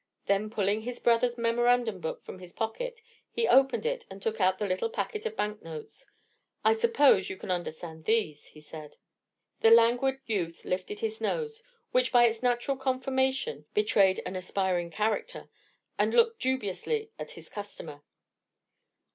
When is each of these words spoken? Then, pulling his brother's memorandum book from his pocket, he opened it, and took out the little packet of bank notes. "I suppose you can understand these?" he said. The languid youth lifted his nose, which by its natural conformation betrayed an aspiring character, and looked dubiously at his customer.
Then, 0.25 0.49
pulling 0.49 0.81
his 0.81 0.97
brother's 0.97 1.37
memorandum 1.37 1.99
book 2.01 2.23
from 2.23 2.39
his 2.39 2.53
pocket, 2.53 3.01
he 3.29 3.47
opened 3.47 3.85
it, 3.85 4.03
and 4.09 4.19
took 4.19 4.41
out 4.41 4.57
the 4.57 4.65
little 4.65 4.89
packet 4.89 5.27
of 5.27 5.35
bank 5.35 5.61
notes. 5.61 6.07
"I 6.65 6.73
suppose 6.73 7.29
you 7.29 7.37
can 7.37 7.51
understand 7.51 8.05
these?" 8.05 8.47
he 8.47 8.61
said. 8.61 8.95
The 9.59 9.69
languid 9.69 10.19
youth 10.25 10.65
lifted 10.65 11.01
his 11.01 11.21
nose, 11.21 11.61
which 11.91 12.11
by 12.11 12.25
its 12.25 12.41
natural 12.41 12.77
conformation 12.77 13.65
betrayed 13.75 14.23
an 14.25 14.35
aspiring 14.35 14.89
character, 14.89 15.49
and 15.99 16.15
looked 16.15 16.39
dubiously 16.41 17.11
at 17.19 17.33
his 17.37 17.47
customer. 17.47 18.01